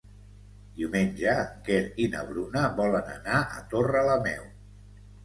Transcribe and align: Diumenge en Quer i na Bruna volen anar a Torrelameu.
Diumenge 0.77 1.33
en 1.41 1.51
Quer 1.67 1.81
i 2.05 2.07
na 2.13 2.23
Bruna 2.29 2.63
volen 2.79 3.13
anar 3.17 3.43
a 3.59 3.63
Torrelameu. 3.75 4.49